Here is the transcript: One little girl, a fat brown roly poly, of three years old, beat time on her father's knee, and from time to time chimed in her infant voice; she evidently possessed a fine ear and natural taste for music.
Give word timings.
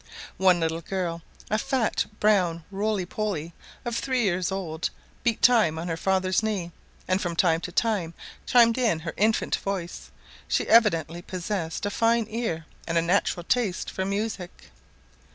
One 0.37 0.59
little 0.61 0.81
girl, 0.81 1.21
a 1.51 1.59
fat 1.59 2.07
brown 2.19 2.63
roly 2.71 3.05
poly, 3.05 3.53
of 3.85 3.95
three 3.95 4.23
years 4.23 4.51
old, 4.51 4.89
beat 5.21 5.43
time 5.43 5.77
on 5.77 5.87
her 5.89 5.95
father's 5.95 6.41
knee, 6.41 6.71
and 7.07 7.21
from 7.21 7.35
time 7.35 7.61
to 7.61 7.71
time 7.71 8.15
chimed 8.47 8.79
in 8.79 9.01
her 9.01 9.13
infant 9.15 9.57
voice; 9.57 10.09
she 10.47 10.67
evidently 10.67 11.21
possessed 11.21 11.85
a 11.85 11.91
fine 11.91 12.25
ear 12.31 12.65
and 12.87 13.05
natural 13.05 13.43
taste 13.43 13.91
for 13.91 14.03
music. 14.03 14.71